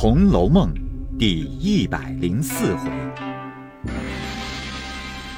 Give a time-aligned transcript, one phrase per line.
[0.00, 0.72] 红楼梦》
[1.18, 2.88] 第一百零四回：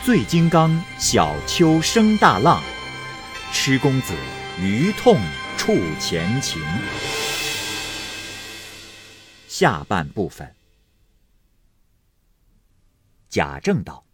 [0.04, 2.62] 醉金刚小丘生大浪，
[3.54, 4.12] 痴公子
[4.60, 5.16] 余痛
[5.56, 6.60] 触前情。
[9.48, 10.54] 下半部分。
[13.30, 14.04] 贾政道：“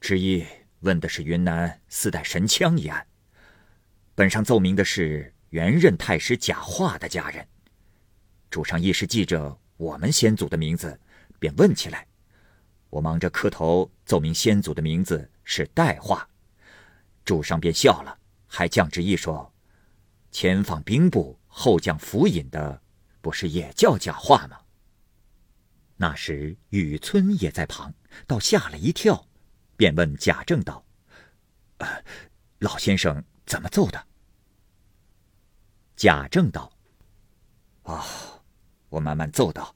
[0.00, 0.46] 迟一
[0.78, 3.04] 问的是云南四代神枪一案，
[4.14, 7.48] 本上奏明的是原任太师贾化的家人。
[8.52, 11.00] 主上一时记着我们先祖的名字，
[11.38, 12.06] 便问起来。
[12.90, 16.28] 我忙着磕头奏明先祖的名字是代化，
[17.24, 19.50] 主上便笑了，还降旨意说：
[20.30, 22.82] 前访兵部后将府尹的，
[23.22, 24.58] 不是也叫贾化吗？”
[25.96, 27.94] 那时雨村也在旁，
[28.26, 29.26] 倒吓了一跳，
[29.78, 30.84] 便问贾政道
[32.60, 34.06] ：“老先生怎么奏的？”
[35.96, 36.70] 贾政道：“，
[38.92, 39.74] 我慢慢奏道。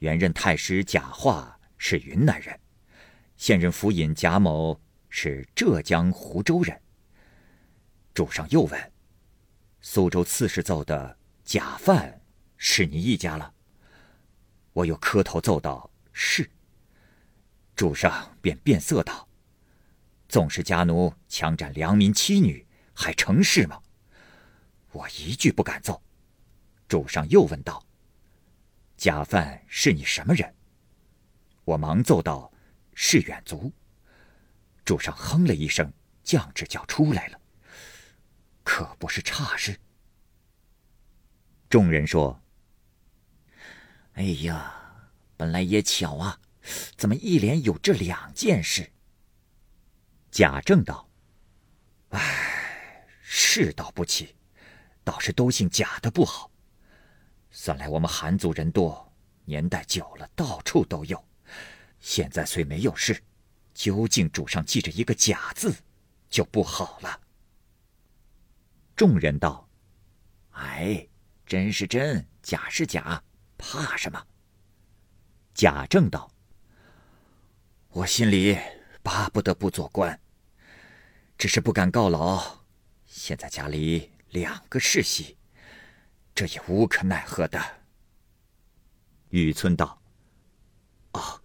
[0.00, 2.60] 原任太师贾化是云南人，
[3.36, 6.78] 现任府尹贾某是浙江湖州人。
[8.12, 8.92] 主上又问：
[9.80, 12.20] 苏州刺史奏的贾范
[12.58, 13.54] 是你一家了？”
[14.74, 16.48] 我又磕头奏道：“是。”
[17.74, 19.26] 主上便变色道
[20.28, 23.80] ：“纵是家奴强占良民妻女，还成事吗？”
[24.92, 26.02] 我一句不敢奏。
[26.86, 27.82] 主上又问道
[28.98, 30.54] ：“贾范是你什么人？”
[31.64, 32.52] 我忙奏道
[32.94, 33.72] ：“是远足。”
[34.84, 35.90] 主上哼了一声，
[36.22, 37.40] 降旨叫出来了。
[38.64, 39.78] 可不是差事。
[41.70, 42.42] 众人说。
[44.14, 44.74] 哎呀，
[45.36, 46.40] 本来也巧啊，
[46.96, 48.90] 怎么一连有这两件事？
[50.30, 51.08] 贾政道
[52.10, 54.34] ：“唉，是倒不起，
[55.04, 56.50] 倒是都姓贾的不好。
[57.68, 59.12] 算来我们韩族人多，
[59.44, 61.22] 年代久了，到处都有。
[62.00, 63.22] 现在虽没有事，
[63.74, 65.76] 究竟主上记着一个假字，
[66.30, 67.20] 就不好了。”
[68.96, 69.68] 众人道
[70.56, 71.06] ：“哎，
[71.44, 73.22] 真是真，假是假。”
[73.58, 74.26] 怕什么？
[75.52, 76.30] 贾政道
[77.92, 78.56] ：“我心里
[79.02, 80.18] 巴不得不做官，
[81.36, 82.64] 只是不敢告老。
[83.04, 85.36] 现在家里两个世袭，
[86.38, 87.60] 这也无可奈何的。”
[89.30, 90.00] 雨村道
[91.10, 91.42] ：“哦，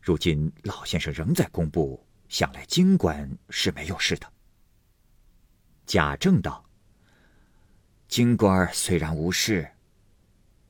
[0.00, 4.26] 如今老先生仍在工部，想来京官是没有事的。”
[5.86, 6.68] 贾政道
[8.08, 9.70] ：“京官虽然无事。”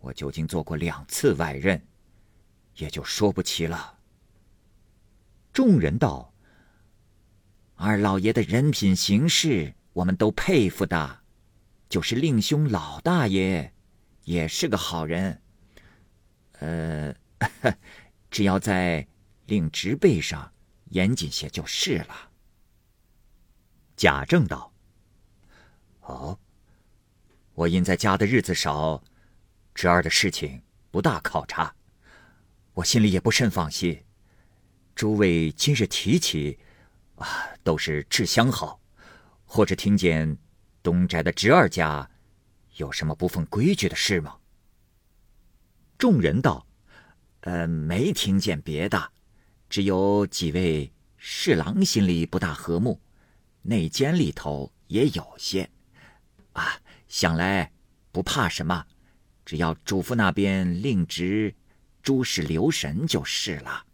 [0.00, 1.83] 我究竟做过两次外任，
[2.77, 3.99] 也就说不齐了。
[5.50, 6.31] 众人道
[7.77, 11.22] ：“二老爷的人品行事，我们都佩服的。
[11.92, 13.70] 就是令兄老大爷，
[14.25, 15.42] 也是个好人。
[16.53, 17.14] 呃，
[18.30, 19.06] 只要在
[19.44, 20.50] 令侄辈上
[20.86, 22.30] 严谨些就是了。”
[23.94, 24.72] 贾政道
[26.00, 26.38] ：“哦，
[27.53, 29.04] 我因在家的日子少。”
[29.74, 31.74] 侄儿的事情不大考察，
[32.72, 34.03] 我心里也不甚放心。
[34.94, 36.59] 诸位今日提起，
[37.16, 38.80] 啊，都是志相好，
[39.44, 40.38] 或者听见
[40.82, 42.10] 东宅的侄儿家
[42.76, 44.37] 有什么不奉规矩的事吗？
[45.97, 46.66] 众人道
[47.43, 49.12] ：“呃，没听见别的，
[49.69, 53.00] 只有几位侍郎心里不大和睦，
[53.62, 55.71] 内监里头也有些。
[56.53, 57.71] 啊，想来
[58.10, 58.87] 不怕什么。”
[59.44, 61.53] 只要主父那边令侄，
[62.00, 63.84] 诸事留神就是了。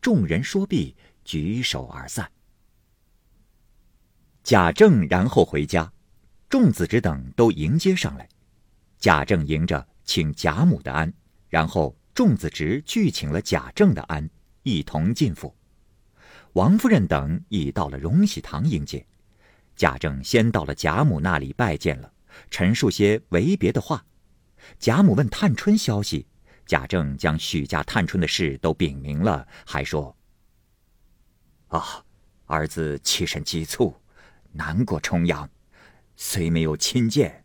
[0.00, 2.30] 众人说毕，举手而散。
[4.48, 5.92] 贾政然后回家，
[6.48, 8.26] 众子侄等都迎接上来。
[8.98, 11.12] 贾政迎着请贾母的安，
[11.50, 14.26] 然后众子侄俱请了贾政的安，
[14.62, 15.54] 一同进府。
[16.54, 19.06] 王夫人等已到了荣禧堂迎接。
[19.76, 22.10] 贾政先到了贾母那里拜见了，
[22.50, 24.02] 陈述些为别的话。
[24.78, 26.26] 贾母问探春消息，
[26.64, 30.16] 贾政将许家探春的事都禀明了，还说
[31.68, 32.02] ：“啊，
[32.46, 33.94] 儿子气甚急促，
[34.52, 35.48] 难过重阳，
[36.16, 37.44] 虽没有亲见，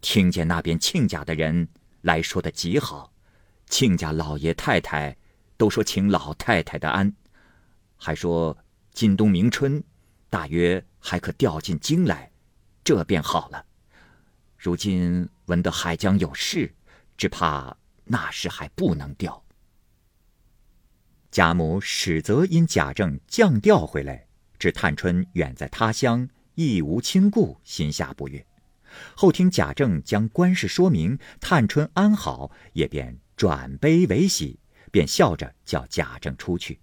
[0.00, 1.68] 听见那边亲家的人
[2.02, 3.12] 来说的极好，
[3.66, 5.16] 亲家老爷太太
[5.56, 7.14] 都说请老太太的安，
[7.96, 8.56] 还说
[8.92, 9.82] 今冬明春，
[10.30, 12.30] 大约还可调进京来，
[12.82, 13.64] 这便好了。”
[14.58, 16.74] 如今闻得海江有事，
[17.16, 19.44] 只怕那时还不能调。
[21.30, 24.26] 贾母始则因贾政降调回来，
[24.58, 28.44] 知探春远在他乡，亦无亲故，心下不悦；
[29.14, 34.58] 后听贾政将官事说明，探春安好，也便转悲为喜，
[34.90, 36.80] 便笑着叫贾政出去。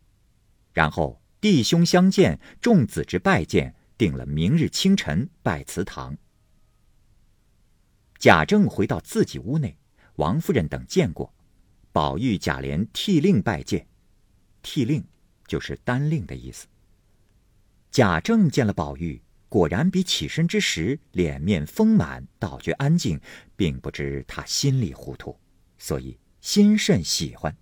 [0.71, 6.15] 然后弟兄相见，众子之拜见，定了明日清晨拜祠堂。
[8.17, 9.77] 贾政回到自己屋内，
[10.15, 11.33] 王夫人等见过，
[11.91, 13.85] 宝玉、贾琏替令拜见，
[14.61, 15.03] 替令
[15.45, 16.65] 就是单令的意思。
[17.91, 19.21] 贾政见了宝玉。
[19.47, 23.19] 果然比起身之时脸面丰满，倒觉安静，
[23.55, 25.39] 并不知他心里糊涂，
[25.77, 27.55] 所以心甚喜欢，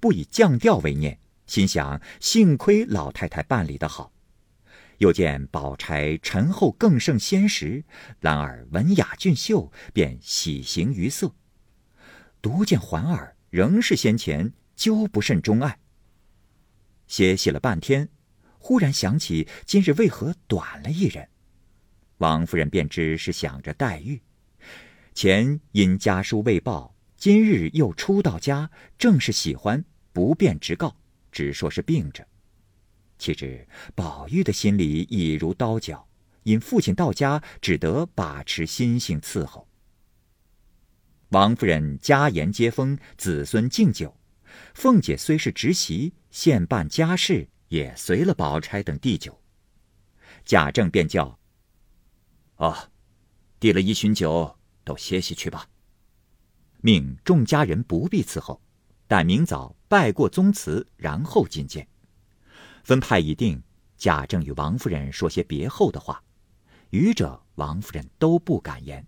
[0.00, 4.12] 不以降调为念，心想幸亏老太太办理的好。
[4.98, 7.84] 又见宝钗陈厚更胜先时，
[8.20, 11.34] 兰儿文雅俊秀，便喜形于色。
[12.42, 15.78] 独见环儿仍是先前究不甚钟爱。
[17.06, 18.08] 歇息了半天。
[18.60, 21.28] 忽然想起今日为何短了一人，
[22.18, 24.20] 王夫人便知是想着黛玉。
[25.14, 30.94] 前因家书未报，今日又初到家，正是喜欢，不便直告，
[31.32, 32.24] 只说是病着。
[33.18, 36.06] 岂知宝玉的心里已如刀绞，
[36.42, 39.66] 因父亲到家，只得把持心性伺候。
[41.30, 44.14] 王夫人家言接风，子孙敬酒，
[44.74, 47.48] 凤姐虽是侄媳，现办家事。
[47.70, 49.40] 也随了宝钗等递酒，
[50.44, 51.38] 贾政便叫
[52.58, 52.76] ：“哦，
[53.60, 55.68] 递了一巡酒，都歇息去吧。”
[56.82, 58.60] 命众家人不必伺候，
[59.06, 61.86] 待明早拜过宗祠，然后觐见。
[62.82, 63.62] 分派已定，
[63.96, 66.20] 贾政与王夫人说些别后的话，
[66.90, 69.06] 余者王夫人都不敢言，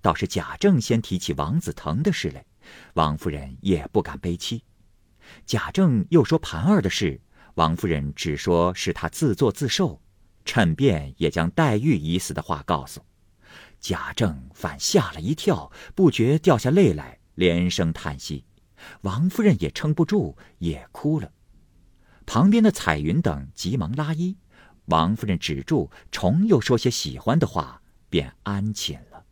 [0.00, 2.46] 倒是贾政先提起王子腾的事来，
[2.94, 4.62] 王夫人也不敢悲戚。
[5.44, 7.20] 贾政又说盘儿的事。
[7.58, 10.00] 王夫人只说是他自作自受，
[10.44, 13.04] 趁便也将黛玉已死的话告诉
[13.80, 18.44] 贾政，反吓了一跳，不觉掉下泪来，连声叹息。
[19.00, 21.32] 王夫人也撑不住，也哭了。
[22.26, 24.36] 旁边的彩云等急忙拉衣，
[24.84, 29.24] 王夫人止住，重又说些喜欢的话，便安寝了。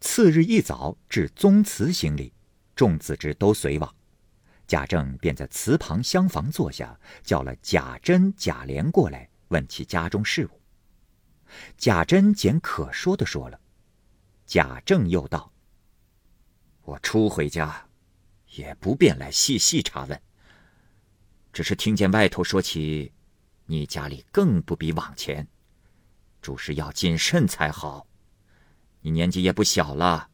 [0.00, 2.32] 次日一早至宗祠行礼，
[2.74, 3.95] 众子侄都随往。
[4.66, 10.60] 贾政便在祠旁厢房坐下，叫了贾珍、贾琏过来，问起家中事务。
[11.78, 13.60] 贾珍简可说的说了，
[14.44, 15.52] 贾政又道
[16.82, 17.86] ：“我初回家，
[18.56, 20.20] 也不便来细细查问，
[21.52, 23.12] 只是听见外头说起，
[23.66, 25.46] 你家里更不比往前，
[26.42, 28.04] 诸事要谨慎才好。
[29.00, 30.28] 你年纪也不小了，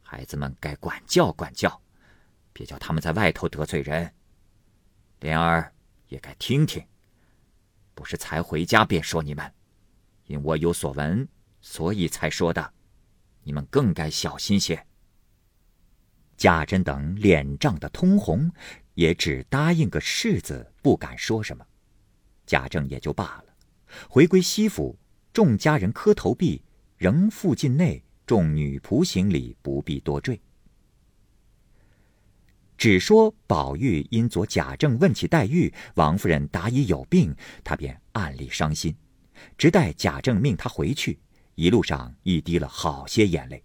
[0.00, 1.78] 孩子们该管教管教。”
[2.56, 4.10] 别叫他们在外头得罪人，
[5.20, 5.70] 莲儿
[6.08, 6.82] 也该听听。
[7.94, 9.52] 不是才回家便说你们，
[10.24, 11.28] 因我有所闻，
[11.60, 12.72] 所以才说的。
[13.42, 14.86] 你们更该小心些。
[16.38, 18.50] 贾珍等脸涨得通红，
[18.94, 21.62] 也只答应个是字，不敢说什么。
[22.46, 23.54] 贾政也就罢了，
[24.08, 24.98] 回归西府，
[25.30, 26.62] 众家人磕头毕，
[26.96, 30.40] 仍复进内，众女仆行礼，不必多赘。
[32.76, 37.34] 只说宝玉因昨贾政问起黛玉，王夫人答已有病，
[37.64, 38.94] 他便暗里伤心，
[39.56, 41.18] 直待贾政命他回去，
[41.54, 43.64] 一路上亦滴了好些眼泪。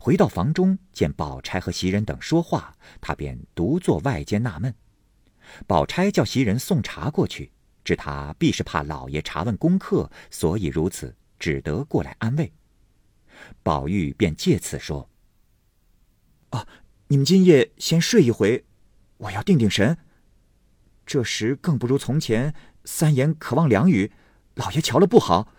[0.00, 4.74] 回到房中，见宝钗和袭人等说话，他便独坐外间纳闷。
[5.66, 7.52] 宝钗叫袭人送茶过去，
[7.84, 12.50] 知他必是怕老爷查问功课，所以如此，只得过来安慰。
[13.62, 15.10] 宝玉便借此说
[16.50, 16.66] ：“啊。”
[17.10, 18.66] 你们今夜先睡一回，
[19.16, 19.96] 我要定定神。
[21.06, 24.12] 这时更不如从前三言渴望两语，
[24.54, 25.50] 老爷瞧了不好。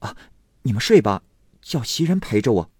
[0.00, 0.16] 啊，
[0.62, 1.22] 你们睡吧，
[1.62, 2.70] 叫袭人陪着我。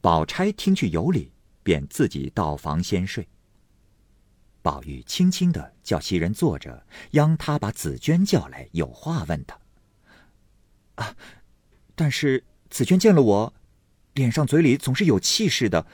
[0.00, 1.30] 宝钗听去有理，
[1.62, 3.28] 便自己到房先睡。
[4.62, 9.58] 宝玉轻轻的叫袭人坐着，央他把紫娟叫来，有话问他。
[10.94, 11.14] 啊，
[11.94, 13.54] 但是紫娟见了我，
[14.14, 15.86] 脸上嘴里总是有气势的。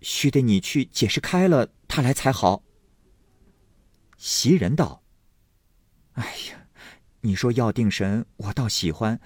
[0.00, 2.62] 须得你去解释开了，他来才好。
[4.16, 5.02] 袭人道
[6.12, 6.66] ：“哎呀，
[7.20, 9.20] 你说要定神，我倒喜欢，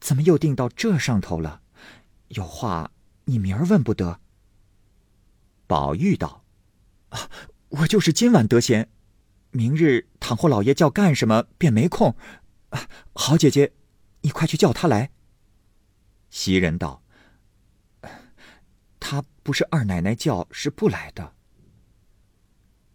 [0.00, 1.62] 怎么又定到这上头了？
[2.28, 2.90] 有话
[3.24, 4.20] 你明儿问不得。”
[5.66, 6.44] 宝玉道
[7.10, 7.30] ：“啊，
[7.68, 8.88] 我就是今晚得闲，
[9.50, 12.16] 明日倘或老爷叫干什么，便没空。
[13.14, 13.72] 好姐姐，
[14.20, 15.10] 你快去叫他来。”
[16.30, 17.02] 袭人道。
[19.10, 21.32] 他不是二奶奶叫，是不来的。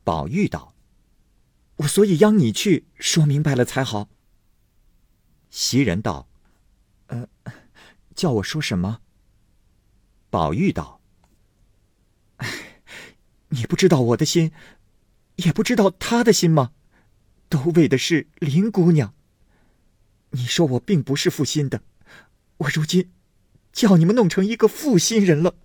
[0.03, 0.75] 宝玉道
[1.77, 4.09] ：“我所以央你去说明白了才好。”
[5.49, 6.27] 袭人道
[7.07, 7.27] ：“呃，
[8.13, 9.01] 叫我说什么？
[10.29, 11.01] 宝玉道：“，
[13.49, 14.51] 你不知道我的心，
[15.37, 16.73] 也不知道他的心吗？
[17.49, 19.15] 都为的是林姑娘。
[20.29, 21.81] 你说我并不是负心的，
[22.57, 23.11] 我如今
[23.71, 25.55] 叫你们弄成一个负心人了。”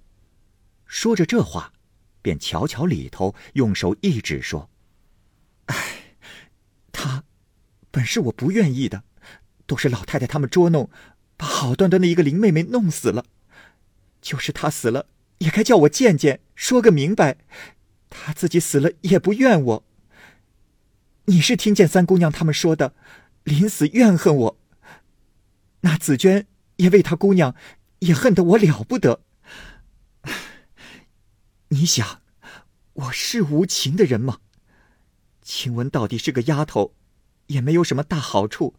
[0.89, 1.73] 说着这话，
[2.23, 4.69] 便瞧瞧里头，用手一指说
[5.67, 5.77] ：“哎，
[6.91, 7.23] 他
[7.91, 9.05] 本是我不愿意的，
[9.67, 10.91] 都是老太太他们捉弄，
[11.37, 13.27] 把好端端的一个林妹妹弄死了。”
[14.21, 15.07] 就是他死了，
[15.39, 17.37] 也该叫我见见，说个明白。
[18.11, 19.85] 他自己死了也不怨我。
[21.27, 22.95] 你是听见三姑娘他们说的，
[23.45, 24.59] 临死怨恨我。
[25.83, 27.55] 那紫娟也为她姑娘，
[28.01, 29.21] 也恨得我了不得。
[31.71, 32.23] 你想，
[32.95, 34.39] 我是无情的人吗？
[35.43, 36.95] 晴雯到底是个丫头，
[37.49, 38.77] 也没有什么大好处。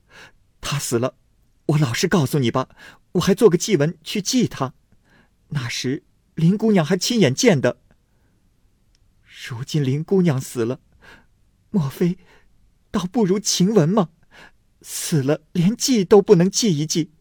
[0.60, 1.16] 她死了，
[1.68, 2.70] 我老实告诉你吧，
[3.14, 4.74] 我还做个祭文去祭她。
[5.50, 6.04] 那时
[6.34, 7.80] 林姑娘还亲眼见的。
[9.48, 10.80] 如今林姑娘死了，
[11.70, 12.18] 莫非
[12.90, 14.10] 倒不如晴雯吗？
[14.82, 17.12] 死了连祭都不能祭一祭。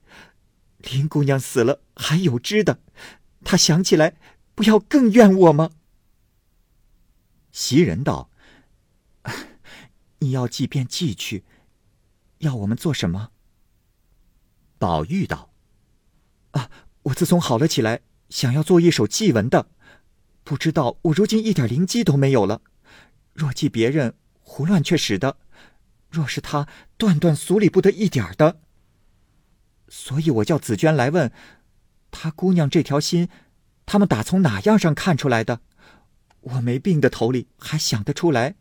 [0.79, 2.81] 林姑娘死了还有知的，
[3.45, 4.17] 她想起来
[4.59, 5.71] 不要更怨我吗？
[7.53, 8.29] 袭人道
[10.19, 11.45] ：“你要记便记去，
[12.39, 13.31] 要我们做什么？”
[14.77, 15.53] 宝玉道
[16.51, 16.73] ：“啊，
[17.05, 18.01] 我自从好了起来。”
[18.31, 19.71] 想要做一首祭文的，
[20.43, 22.61] 不知道我如今一点灵机都没有了。
[23.35, 25.39] 若记别人胡乱却使的，
[26.11, 28.61] 若是他断断俗里不得一点的，
[29.89, 31.33] 所以我叫紫娟来问，
[32.11, 33.29] 她姑娘这条心，
[33.91, 35.63] 他们打从哪样上看出来的？
[36.43, 38.55] 我没病的头里还想得出来，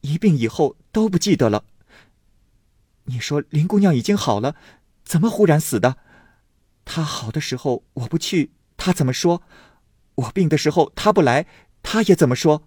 [0.00, 1.66] 一病以后都不记得了。
[3.04, 4.56] 你说林姑娘已经好了，
[5.04, 5.98] 怎么忽然死的？
[6.86, 8.52] 她好的时候我不去。
[8.78, 9.42] 她怎么说？
[10.14, 11.46] 我病的时候她不来，
[11.82, 12.66] 她也怎么说？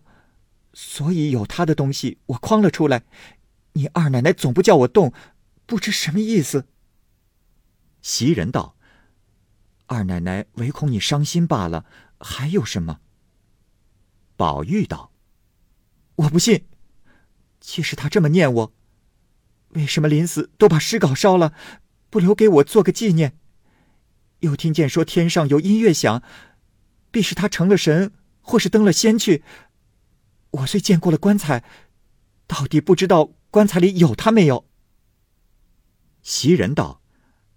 [0.74, 3.06] 所以有她的东西，我诓了出来。
[3.74, 5.12] 你二奶奶总不叫我动，
[5.66, 6.68] 不知什么意思。
[8.04, 8.77] 袭人道
[9.88, 11.86] ：“二奶奶唯恐你伤心罢了，
[12.20, 13.00] 还有什么？”
[14.38, 15.12] 宝玉道
[16.16, 16.68] ：“我不信。
[17.60, 18.74] 既是他这么念我，
[19.70, 21.54] 为什么临死都把诗稿烧了，
[22.10, 23.38] 不留给我做个纪念？”
[24.42, 26.22] 又听见说天上有音乐响，
[27.10, 29.44] 必是他成了神，或是登了仙去。
[30.52, 31.64] 我虽见过了棺材，
[32.46, 34.68] 到底不知道棺材里有他没有。
[36.22, 37.02] 袭人道：“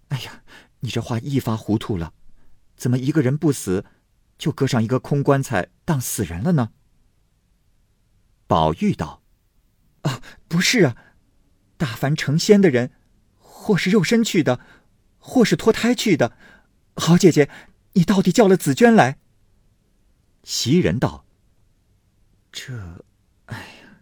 [0.09, 0.43] 哎呀，
[0.79, 2.13] 你这话一发糊涂了，
[2.81, 3.85] 怎么一个人不死，
[4.39, 6.71] 就搁上一个空棺材当死人了呢？”
[8.49, 9.21] 宝玉道
[10.01, 10.97] ：“啊，不是啊，
[11.77, 12.91] 大凡成仙的人，
[13.37, 14.59] 或是肉身去的，
[15.19, 16.35] 或是脱胎去的。”
[16.97, 17.51] 好姐姐，
[17.93, 19.19] 你到底叫了紫娟来？
[20.43, 21.23] 袭人道
[22.51, 23.05] ：“这，
[23.45, 24.01] 哎呀，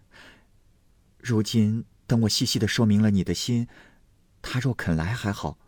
[1.17, 3.67] 如今等我细细的说明了你的心，
[4.41, 5.59] 他若肯来还好，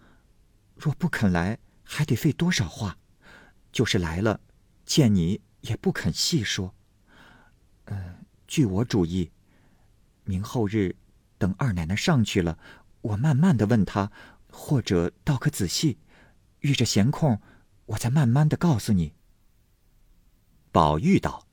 [0.77, 2.97] 若不肯来，还得费多少话。
[3.71, 4.39] 就是来了，
[4.85, 6.73] 见你也不肯细说。
[7.85, 9.31] 嗯，据我主意，
[10.23, 10.95] 明后日
[11.37, 12.57] 等二奶奶上去了，
[13.01, 14.11] 我慢慢的问他，
[14.49, 15.97] 或者倒可仔细。”
[16.61, 17.41] 遇着闲空，
[17.87, 19.13] 我再慢慢的告诉你。
[20.71, 21.47] 宝玉道：“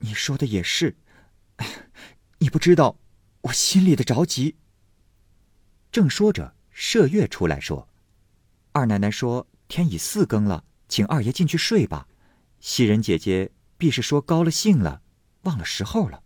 [0.00, 0.96] 你说的也是，
[2.38, 2.98] 你不知道
[3.42, 4.56] 我心里的着急。”
[5.92, 7.88] 正说着，麝月出来说
[8.72, 12.06] ：“二奶奶说天已四更了，请二爷进去睡吧。
[12.58, 15.00] 袭人姐姐必是说高了兴了，
[15.44, 16.22] 忘了时候了。”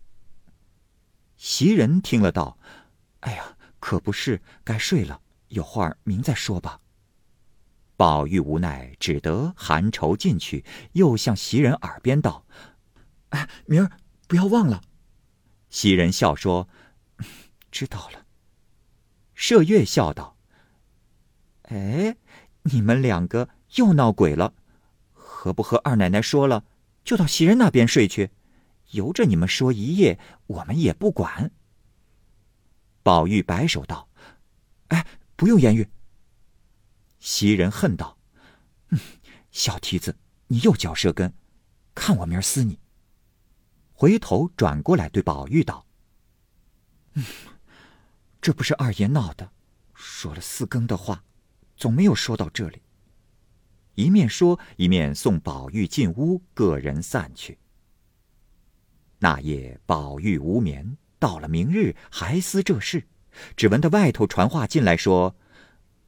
[1.36, 2.58] 袭人听了道
[3.20, 6.80] ：“哎呀，可不是，该睡了，有话明再说吧。”
[7.96, 12.44] 宝玉无奈，只得含愁进去，又向袭人耳边道
[13.30, 13.92] ：“哎，明儿
[14.26, 14.82] 不要忘了。”
[15.70, 16.68] 袭人笑说
[17.70, 18.26] ：“知道了。”
[19.36, 20.36] 麝月笑道
[21.70, 22.16] ：“哎，
[22.62, 24.54] 你们两个又闹鬼了，
[25.12, 26.64] 何不和二奶奶说了，
[27.04, 28.30] 就到袭人那边睡去？
[28.90, 31.50] 由着你们说一夜，我们也不管。”
[33.02, 34.08] 宝玉摆手道
[34.88, 35.88] ：“哎，不用言语。”
[37.18, 38.16] 袭人恨道
[38.90, 38.98] ：“嗯，
[39.50, 40.16] 小蹄子，
[40.46, 41.34] 你又嚼舌根，
[41.94, 42.78] 看我明儿撕你！”
[43.92, 45.86] 回头转过来对宝玉道
[47.14, 47.24] ：“嗯，
[48.40, 49.50] 这不是二爷闹的，
[49.94, 51.24] 说了四更的话，
[51.76, 52.82] 总没有说到这里。”
[53.94, 57.58] 一面说，一面送宝玉进屋，个人散去。
[59.20, 63.04] 那夜宝玉无眠，到了明日还思这事，
[63.56, 65.36] 只闻得外头传话进来说。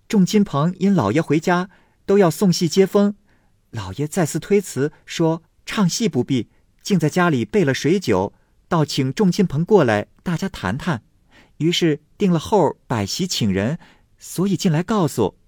[0.08, 1.70] 众亲朋因老爷回家，
[2.04, 3.16] 都要送戏接风，
[3.70, 6.50] 老爷再次推辞说唱戏不必，
[6.82, 8.34] 竟在家里备了水酒，
[8.68, 11.02] 倒请众亲朋过来，大家谈谈。
[11.58, 13.78] 于是定了后摆席请人，
[14.18, 15.38] 所以进来告诉。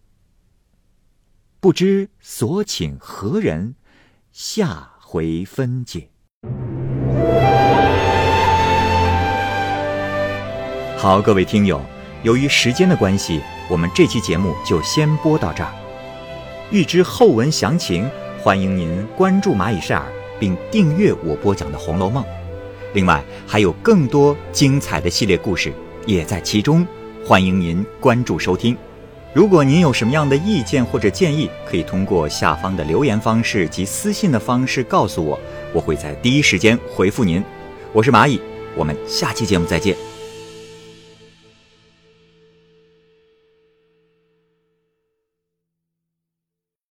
[1.60, 3.74] 不知所请何人，
[4.30, 6.08] 下回分解。
[10.96, 11.82] 好，各位听友，
[12.22, 15.74] 由于时间的关系，我们这期节目就先播到这儿。
[16.70, 18.08] 欲知后文详情，
[18.40, 20.06] 欢迎您关注蚂蚁晒尔，
[20.38, 22.22] 并订阅我播讲的《红楼梦》。
[22.94, 25.72] 另外，还有更多精彩的系列故事
[26.06, 26.86] 也在其中，
[27.24, 28.78] 欢迎您关注收听。
[29.34, 35.38] 如果您有什么样的意见或者建议，可以通过下方的留言方式及私信的方式告诉我，
[35.72, 37.44] 我会在第一时间回复您。
[37.92, 38.40] 我是蚂蚁，
[38.74, 40.07] 我们下期节目再见。